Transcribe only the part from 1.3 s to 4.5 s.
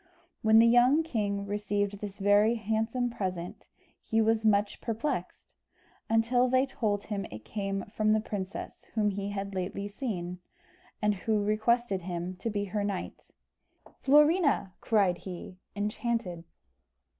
received this very handsome present, he was